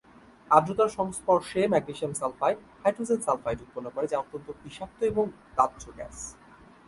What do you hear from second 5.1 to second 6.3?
এবং দাহ্য গ্যাস।